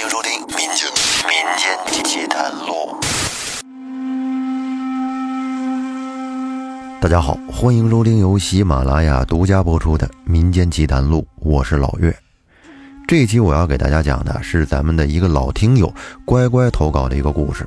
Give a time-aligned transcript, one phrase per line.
[0.00, 0.88] 欢迎收听《民间
[1.26, 2.94] 民间奇谈录》。
[7.00, 12.16] 大家好，欢迎收听由喜马拉雅独家播出的《民间奇谈录》，我是老岳。
[13.08, 15.92] 这一期我要给大家讲的是咱们的一个老听友
[16.24, 17.66] 乖乖投稿的一个故事。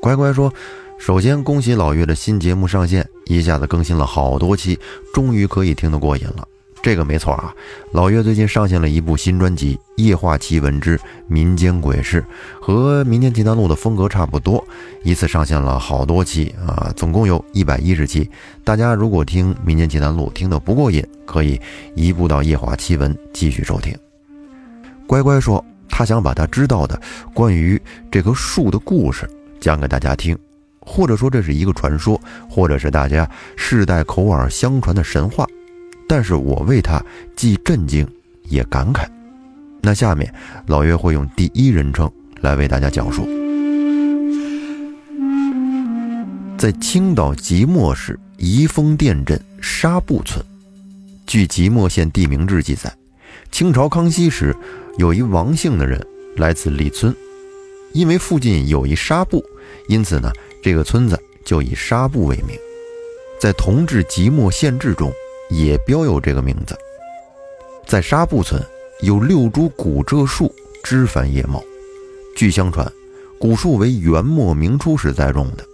[0.00, 0.50] 乖乖说
[0.98, 4.80] ：“首先恭喜老岳的新节目上线，一下子更新了好多期，
[5.12, 6.48] 终于可以听得过瘾了。”
[6.80, 7.52] 这个没错啊，
[7.92, 12.22] 老岳最近上线了一部新专辑《夜话奇闻之民间鬼事》，
[12.62, 14.64] 和《民间奇谈录》的风格差不多，
[15.02, 18.30] 一次上线了好多期啊，总共有一百一十期。
[18.64, 21.60] 大家如果听《民间奇谈录》听得不过瘾，可以
[21.94, 23.94] 移步到《夜话奇闻》继续收听。
[25.06, 26.98] 乖乖说，他想把他知道的
[27.34, 29.28] 关于这棵树的故事
[29.60, 30.38] 讲给大家听，
[30.80, 35.44] 或者说这是一个传说，或者是大家世代口耳相传的神话。
[36.08, 37.04] 但是我为他
[37.36, 38.08] 既震惊
[38.44, 39.06] 也感慨。
[39.82, 40.32] 那下面
[40.66, 43.28] 老岳会用第一人称来为大家讲述。
[46.56, 50.44] 在青岛即墨市宜丰店镇沙埠村，
[51.26, 52.92] 据即墨县地名志记载，
[53.52, 54.56] 清朝康熙时，
[54.96, 56.04] 有一王姓的人
[56.36, 57.14] 来自李村，
[57.92, 59.40] 因为附近有一沙埠，
[59.88, 62.56] 因此呢，这个村子就以沙埠为名。
[63.40, 65.12] 在同治即墨县志中。
[65.50, 66.76] 也标有这个名字。
[67.86, 68.62] 在沙埠村
[69.00, 71.62] 有六株古柘树，枝繁叶茂。
[72.36, 72.86] 据相传，
[73.38, 75.64] 古树为元末明初时栽种的，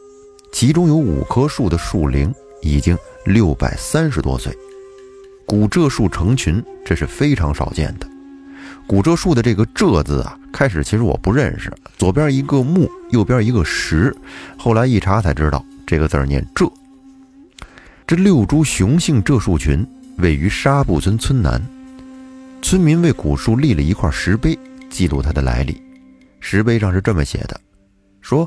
[0.53, 4.57] 其中有五棵树的树龄已经六百三十多岁。
[5.47, 8.07] 古柘树成群，这是非常少见的。
[8.87, 14.15] 古柘树的这个“柘”字啊，开始其实我不认识，左边一个木，右边一个石，
[14.59, 16.71] 后来一查才知道，这个字念“柘”。
[18.07, 19.87] 这六株雄性柘树群
[20.19, 21.59] 位于沙埠村村南，
[22.61, 24.59] 村民为古树立了一块石碑，
[24.91, 25.81] 记录它的来历。
[26.39, 27.59] 石碑上是这么写的
[28.21, 28.47] ：“说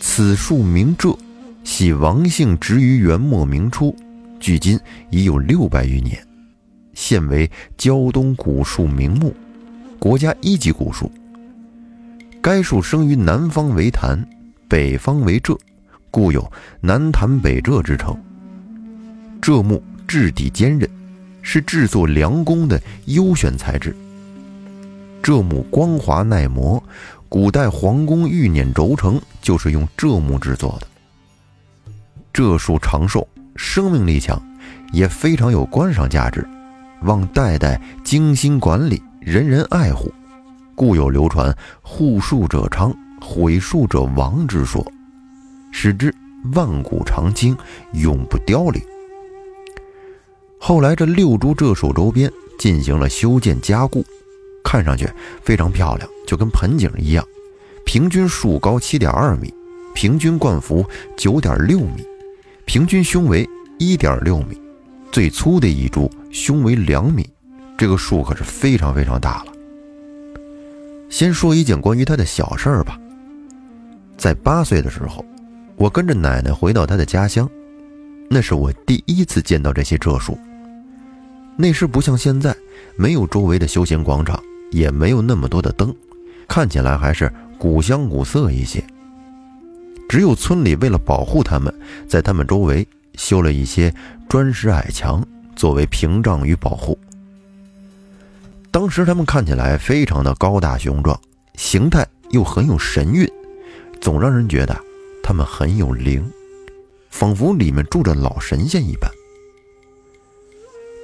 [0.00, 1.16] 此树名柘，
[1.62, 3.94] 系王姓植于元末明初，
[4.40, 4.76] 距今
[5.10, 6.20] 已有六百余年，
[6.92, 9.32] 现为胶东古树名木，
[10.00, 11.08] 国家一级古树。
[12.42, 14.20] 该树生于南方为潭，
[14.66, 15.56] 北方为柘，
[16.10, 18.12] 故有南潭北柘之称。”
[19.40, 20.88] 柘木质地坚韧，
[21.42, 23.94] 是制作良弓的优选材质。
[25.22, 26.82] 柘木光滑耐磨，
[27.28, 30.86] 古代皇宫御辇轴承就是用柘木制作的。
[32.32, 33.26] 柘树长寿，
[33.56, 34.40] 生命力强，
[34.92, 36.46] 也非常有观赏价值，
[37.02, 40.12] 望代代精心管理，人人爱护，
[40.74, 44.84] 故有流传“护树者昌，毁树者亡”之说，
[45.72, 46.14] 使之
[46.52, 47.56] 万古长青，
[47.94, 48.80] 永不凋零。
[50.58, 54.04] 后来，这六株柘树周边进行了修建加固，
[54.64, 55.08] 看上去
[55.42, 57.24] 非常漂亮，就跟盆景一样。
[57.84, 59.52] 平均树高七点二米，
[59.94, 60.84] 平均冠幅
[61.16, 62.04] 九点六米，
[62.64, 64.60] 平均胸围一点六米，
[65.12, 67.28] 最粗的一株胸围两米。
[67.78, 69.52] 这个树可是非常非常大了。
[71.08, 72.98] 先说一件关于他的小事儿吧。
[74.16, 75.24] 在八岁的时候，
[75.76, 77.48] 我跟着奶奶回到他的家乡，
[78.28, 80.38] 那是我第一次见到这些柘树。
[81.56, 82.54] 那时不像现在，
[82.96, 85.94] 没有周围的休闲广场，也没有那么多的灯，
[86.46, 88.84] 看起来还是古香古色一些。
[90.08, 91.74] 只有村里为了保护它们，
[92.06, 93.92] 在它们周围修了一些
[94.28, 96.98] 砖石矮墙，作为屏障与保护。
[98.70, 101.18] 当时它们看起来非常的高大雄壮，
[101.54, 103.26] 形态又很有神韵，
[104.00, 104.78] 总让人觉得
[105.22, 106.22] 它们很有灵，
[107.16, 109.10] 仿佛里面住着老神仙一般。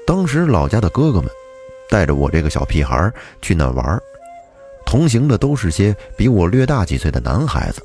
[0.06, 1.30] 当时老家的哥哥们
[1.88, 3.98] 带着我这个小屁孩去那玩，
[4.84, 7.82] 同行的都是些比我略大几岁的男孩子，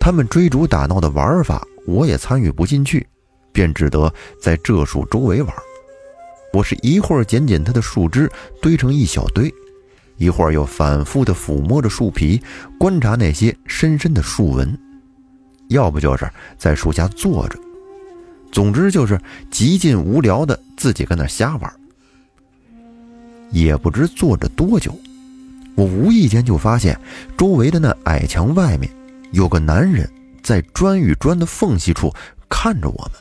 [0.00, 3.06] 他们追逐打闹的玩法我也参与不进去，
[3.52, 4.10] 便只得
[4.40, 5.54] 在这树周围玩。
[6.54, 8.30] 我是一会儿捡捡它的树枝
[8.62, 9.52] 堆成一小堆，
[10.16, 12.40] 一会儿又反复的抚摸着树皮，
[12.78, 14.78] 观察那些深深的树纹，
[15.70, 17.58] 要不就是在树下坐着。
[18.52, 19.18] 总之就是
[19.50, 21.72] 极尽无聊的自己跟那瞎玩，
[23.50, 24.92] 也不知坐着多久，
[25.76, 26.98] 我无意间就发现
[27.38, 28.90] 周围的那矮墙外面
[29.30, 30.10] 有个男人
[30.42, 32.12] 在砖与砖的缝隙处
[32.48, 33.12] 看着我们。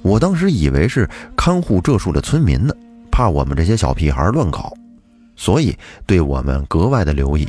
[0.00, 2.74] 我当时以为是看护这树的村民呢，
[3.10, 4.72] 怕我们这些小屁孩乱搞，
[5.36, 5.76] 所以
[6.06, 7.46] 对我们格外的留意。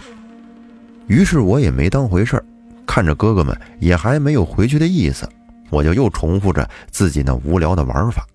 [1.07, 2.45] 于是我也没当回事儿，
[2.85, 5.27] 看着哥哥们也还没有回去的意思。
[5.69, 8.27] 我就又重复着自己那无聊的玩法，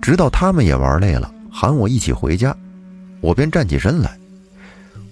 [0.00, 2.56] 直到他们也玩累了，喊我一起回家，
[3.20, 4.16] 我便站起身来，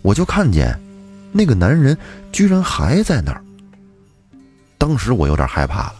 [0.01, 0.79] 我就看见
[1.33, 1.95] 那个男人
[2.33, 3.43] 居然还在那儿。
[4.79, 5.97] 当时我有点害怕了，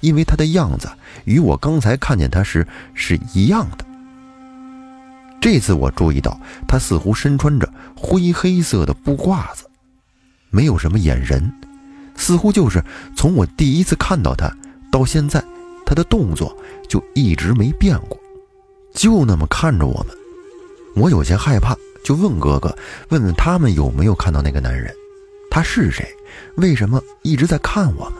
[0.00, 0.86] 因为他的样子
[1.24, 3.86] 与我刚才看见他时是一样的。
[5.40, 6.38] 这次我注意到，
[6.68, 9.64] 他似乎身穿着灰黑色的布褂子，
[10.50, 11.50] 没有什么眼神，
[12.16, 12.82] 似乎就是
[13.16, 14.50] 从我第一次看到他
[14.90, 15.42] 到现在，
[15.84, 16.56] 他的动作
[16.88, 18.18] 就一直没变过，
[18.92, 20.16] 就那么看着我们。
[20.94, 22.76] 我有些害怕，就问哥哥，
[23.08, 24.94] 问问他们有没有看到那个男人，
[25.50, 26.06] 他是谁，
[26.56, 28.14] 为什么一直在看我们？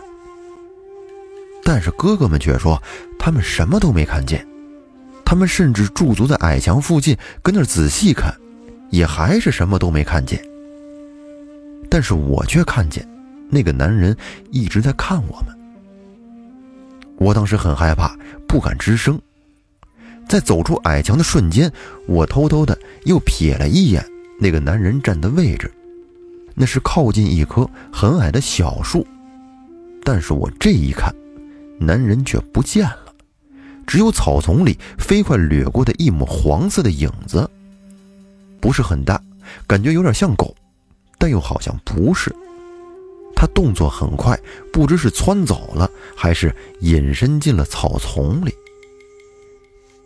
[1.62, 2.82] 但是哥哥们却说，
[3.19, 4.47] 他们什么都没看见，
[5.25, 8.35] 他们甚至驻足在矮墙附近，跟那儿仔细看，
[8.90, 10.44] 也还是什么都没看见。
[11.88, 13.08] 但是我却看见，
[13.50, 14.17] 那个男人
[14.50, 15.56] 一直在看我们。
[17.17, 18.17] 我当时很害怕，
[18.49, 19.20] 不敢吱声。
[20.29, 21.70] 在走出矮墙的瞬间，
[22.06, 24.05] 我偷偷的又瞥了一眼
[24.41, 25.73] 那个男人站的位置，
[26.55, 29.06] 那是靠近一棵很矮的小树。
[30.02, 31.14] 但是我这一看，
[31.79, 33.14] 男人却不见了，
[33.87, 37.49] 只有草丛里飞快掠过的一抹黄色的影子，
[38.61, 39.20] 不是很大，
[39.67, 40.55] 感觉有点像狗，
[41.19, 42.35] 但又好像不是。
[43.44, 44.41] 他动作很快，
[44.73, 46.50] 不知是窜走了，还是
[46.81, 48.55] 隐身进了草丛里。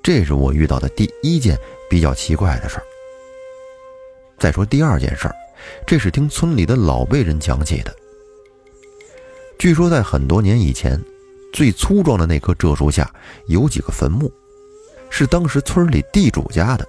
[0.02, 1.56] 这是我遇到的第一件
[1.88, 2.82] 比较奇怪的事儿。
[4.40, 5.35] 再说第二件事儿，
[5.87, 7.94] 这是听村里的老辈人讲起的。
[9.56, 11.00] 据说在很多年以前，
[11.52, 13.08] 最粗壮的那棵柘树下
[13.46, 14.32] 有几个坟墓，
[15.11, 16.84] 是当时村里地主家的。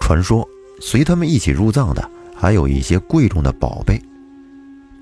[0.00, 0.48] 传说
[0.80, 4.00] 随他们一起入葬的还有一些贵重的宝贝，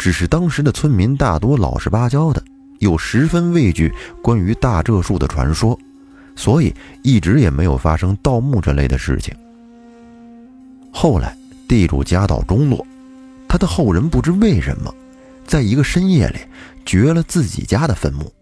[0.02, 2.42] 只是当时的村民大多老实巴交的，
[2.80, 5.78] 又十分畏惧关于大柘树的传说。
[6.34, 9.32] 所以一直也没有发生盗墓这类的事情。
[10.92, 11.36] 后来
[11.68, 12.84] 地主家道中落，
[13.48, 14.92] 他的后人不知为什么，
[15.46, 16.38] 在一个深夜里
[16.84, 18.32] 掘了自己家的坟墓。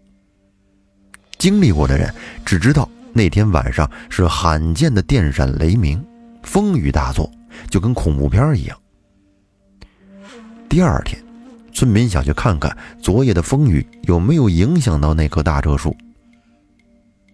[1.37, 2.11] 经历过的人
[2.43, 6.03] 只知道那天晚上是罕见的电闪雷鸣，
[6.41, 7.29] 风雨大作，
[7.69, 8.75] 就跟恐怖片一样。
[10.67, 11.21] 第二天，
[11.81, 15.97] 村民想去看看昨夜的风雨有没有影响到那棵大柘树。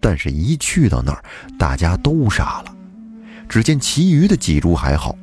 [0.00, 1.22] 但是，一去到那儿，
[1.58, 2.74] 大家都傻了。
[3.46, 5.14] 只见其余的几株还好，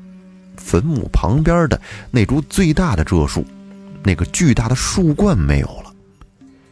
[0.58, 1.82] 坟墓旁边的
[2.12, 3.44] 那株最大的柘树，
[4.04, 5.92] 那个巨大的树冠没有了，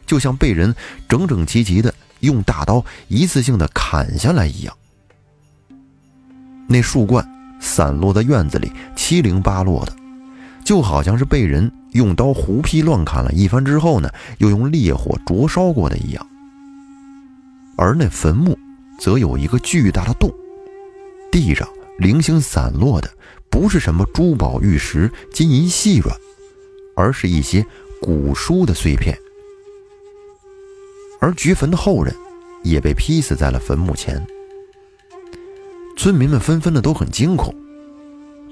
[0.06, 0.72] 就像被人
[1.08, 4.72] 整整齐齐的用大刀一次性的砍下来一样。
[6.68, 7.28] 那树冠
[7.60, 9.92] 散落在院子里，七零八落的，
[10.64, 16.26] 就好像是被人用刀胡劈乱砍了一番之后呢，又用烈火灼烧过的一样。
[17.76, 18.58] 而那坟墓，
[18.98, 20.30] 则有一个巨大的洞，
[21.30, 21.68] 地上
[21.98, 23.10] 零星散落的
[23.50, 26.16] 不是什么珠宝玉石、金银细软，
[26.96, 27.64] 而是一些
[28.00, 29.16] 古书的碎片。
[31.20, 32.14] 而掘坟的后人，
[32.62, 34.24] 也被劈死在了坟墓前。
[35.96, 37.54] 村民们纷纷的都很惊恐，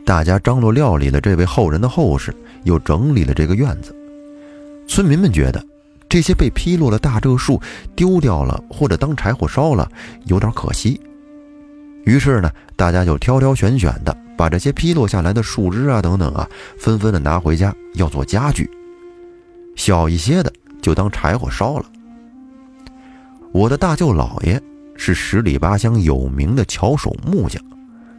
[0.04, 2.34] 大家张罗料理了这位后人的后事，
[2.64, 3.94] 又整理了这个院子。
[4.86, 5.64] 村民们觉得。
[6.08, 7.58] 这些被劈落的大柘树
[7.96, 9.90] 丢掉了，或者当柴火烧了，
[10.26, 11.00] 有点可惜。
[12.04, 16.46] 于是呢，大家就挑挑选选的把这些劈落下来的树枝啊等等啊，
[16.78, 18.70] 纷纷的拿回家要做家具。
[19.74, 21.86] 小一些的就当柴火烧了。
[23.50, 24.60] 我的大舅姥爷
[24.98, 27.58] 是十里八乡有名的巧手木匠，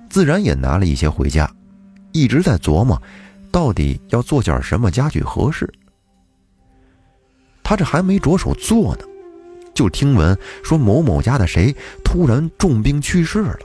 [0.10, 1.48] 自然也拿了一些回家，
[2.14, 3.02] 一直在琢磨，
[3.52, 5.70] 到底要做件什么家具合适。
[7.64, 9.06] 他这还没着手做呢，
[9.74, 13.60] 就听闻说某某家的谁突然重病去世了，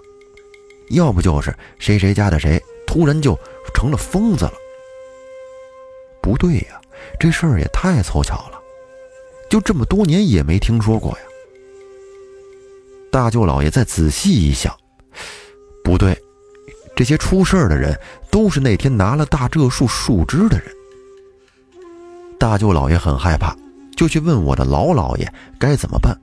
[0.90, 3.38] 要不就是谁谁家的谁突然就
[3.74, 4.54] 成了疯子了。
[6.22, 6.80] 不对呀，
[7.18, 8.58] 这事儿也太凑巧了，
[9.50, 11.18] 就这么多年也没听说过呀。
[13.10, 14.74] 大舅老爷再仔细一想，
[15.82, 16.16] 不对，
[16.98, 17.96] 这些出事的人
[18.28, 20.66] 都是那天拿了大柘树树枝的人。
[22.40, 23.56] 大舅老爷很害怕。
[23.94, 26.16] 就去问我的老姥爷该怎么办。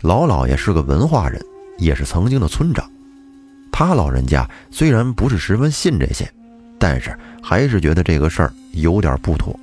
[0.00, 1.44] 老姥爷是个文化人，
[1.76, 2.88] 也是曾经的村长。
[3.72, 6.32] 他老人家虽然不是十分信这些，
[6.78, 9.58] 但是还是觉得这个事儿有点不妥，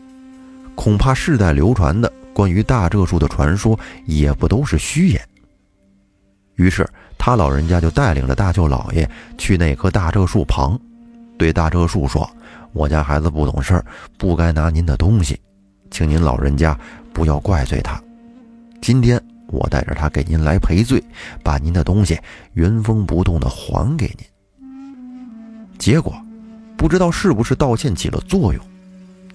[0.75, 5.21] 恐怕世代流传的关于大柘树的传说也不都是虚言。
[6.61, 6.87] 于是
[7.17, 10.79] 他老人家就带领着大舅老爷去那棵大柘树旁，
[11.35, 12.29] 对大柘树说
[12.71, 13.83] ：“我家孩子不懂事儿，
[14.15, 15.39] 不该拿您的东西。”
[15.89, 16.77] 请您老人家
[17.11, 17.99] 不要怪罪他。
[18.79, 21.03] 今天我带着他给您来赔罪，
[21.43, 22.15] 把您的东西
[22.53, 24.69] 原封不动的还给您。
[25.79, 26.13] 结果，
[26.77, 28.63] 不知道是不是道歉起了作用，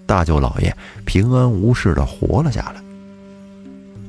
[0.06, 0.73] 大舅老爷
[1.04, 2.80] 平安无事的活了下来。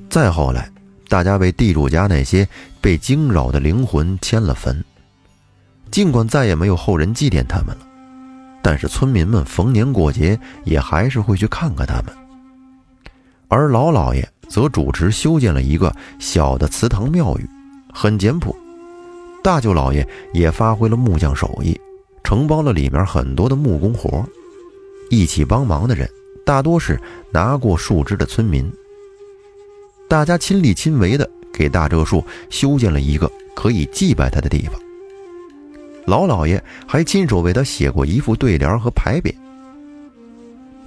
[0.07, 0.69] 再后来，
[1.09, 2.47] 大家为地主家那些
[2.81, 4.83] 被惊扰的灵魂迁了坟。
[5.89, 7.87] 尽管再也没有后人祭奠他们了，
[8.61, 12.13] 但是村民们逢年过节也还是会去看看他们。
[13.47, 17.49] 而老老爷则主持修建了一个小的祠堂庙宇，
[17.93, 18.55] 很简朴。
[19.41, 21.79] 大舅老爷也发挥了木匠手艺，
[22.23, 24.25] 承包了里面很多的木工活。
[25.09, 26.09] 一起帮忙的人
[26.45, 26.99] 大多是
[27.31, 28.69] 拿过树枝的村民。
[30.09, 34.79] 大家亲力亲为的给大柘树修建了一个可以祭拜他的地方。
[36.05, 39.33] 老老爷还亲手为他写过一副对联和牌匾。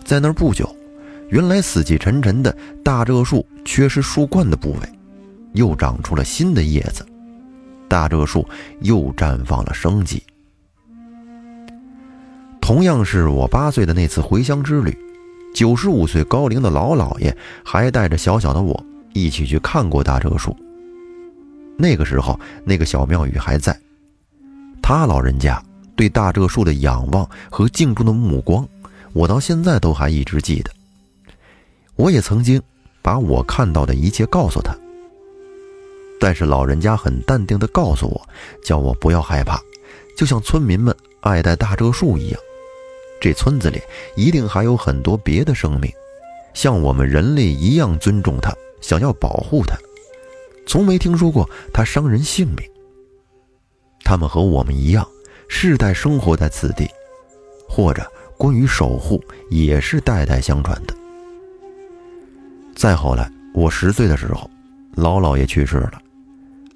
[0.05, 0.73] 在那儿不久，
[1.29, 4.89] 原来死气沉沉的大柘树缺失树冠的部位，
[5.55, 7.05] 又长出了新的叶子。
[7.89, 8.49] 大柘树
[8.81, 10.23] 又绽放了生机。
[12.61, 14.97] 同样是我八岁的那次回乡之旅，
[15.53, 20.57] 九十五岁高龄的老老爷还带着小小的我一起去看过大柘树。
[21.77, 23.79] 那个时候，那个小庙宇还在。
[24.83, 25.63] 他老人家
[25.95, 28.67] 对大柘树的仰望和敬重的目光，
[29.13, 30.71] 我到现在都还一直记得。
[31.97, 32.61] 我也曾经
[33.03, 34.75] 把我看到的一切告诉他。
[36.19, 38.29] 但是老人家很淡定地告诉我，
[38.63, 39.59] 叫我不要害怕，
[40.17, 42.41] 就像村民们爱戴大柘树一样，
[43.21, 43.81] 这村子里
[44.17, 45.91] 一定还有很多别的生命，
[46.53, 49.77] 像我们人类一样尊重它，想要保护他，
[50.67, 52.59] 从没听说过他伤人性命。
[54.03, 55.07] 他们和我们一样，
[55.49, 56.89] 世代生活在此地，
[57.69, 60.95] 或者关于守护也是代代相传的。
[62.75, 64.51] 再后来，我十岁的时候，
[64.95, 66.01] 老姥爷去世了。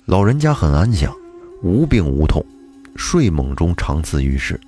[0.05, 1.13] 老人家很安详，
[1.63, 2.45] 无病无痛，
[2.95, 4.61] 睡梦中长辞于世，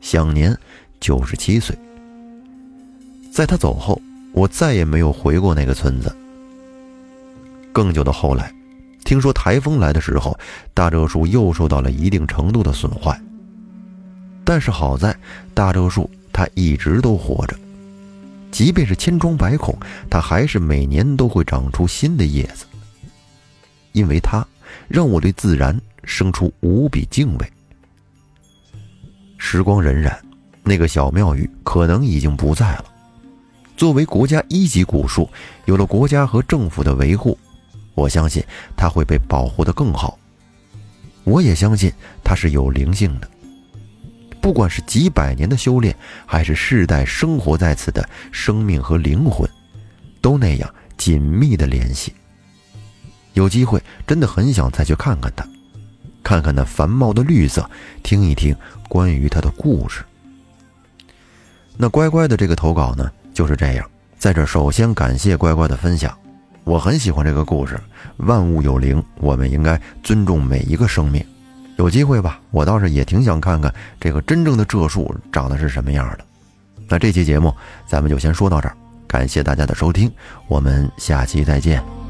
[0.00, 0.54] 享年
[0.98, 1.78] 九十七岁。
[3.32, 3.98] 在他走后，
[4.32, 6.14] 我再也没有回过那个村子。
[7.72, 8.52] 更久的后来，
[9.04, 10.38] 听说台风来的时候，
[10.74, 13.18] 大柘树又受到了一定程度的损坏。
[14.44, 15.16] 但是好在
[15.54, 17.56] 大柘树它一直都活着，
[18.50, 19.76] 即便是千疮百孔，
[20.10, 22.66] 它还是每年都会长出新的叶子，
[23.92, 24.46] 因为它。
[24.88, 27.52] 让我对自然生出无比敬畏。
[29.36, 30.14] 时光荏苒，
[30.62, 32.84] 那个小庙宇可能已经不在了。
[33.76, 35.28] 作为国家一级古树，
[35.66, 37.38] 有了国家和政府的维护，
[37.94, 38.42] 我相信
[38.76, 40.18] 它会被保护得更好。
[41.24, 41.92] 我也相信
[42.24, 43.28] 它是有灵性的。
[44.40, 45.96] 不管是几百年的修炼，
[46.26, 49.48] 还是世代生活在此的生命和灵魂，
[50.20, 52.12] 都那样紧密的联系。
[53.34, 55.46] 有机会真的很想再去看看它，
[56.24, 57.70] 看看那繁茂的绿色，
[58.02, 58.54] 听一听
[58.88, 60.02] 关于它的故事。
[61.76, 63.88] 那乖乖的这个投稿呢，就是这样。
[64.18, 66.16] 在这首先感谢乖乖的分享，
[66.64, 67.78] 我很喜欢这个故事。
[68.18, 71.24] 万物有灵，我们应该尊重每一个生命。
[71.76, 76.24] 有机会吧，我倒是也挺想看看这个真正的柘树长得是什么样的。
[76.88, 77.52] 那这期节目
[77.86, 78.76] 咱们就先说到这儿，
[79.08, 80.12] 感谢大家的收听，
[80.46, 82.01] 我们下期再见。